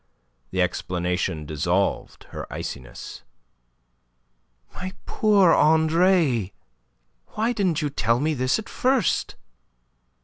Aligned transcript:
The 0.49 0.63
explanation 0.63 1.45
dissolved 1.45 2.23
her 2.31 2.51
iciness. 2.51 3.21
"My 4.73 4.93
poor 5.05 5.51
Andre, 5.53 6.53
why 7.33 7.53
didn't 7.53 7.83
you 7.83 7.91
tell 7.91 8.19
me 8.19 8.33
this 8.33 8.57
at 8.57 8.67
first?" 8.67 9.35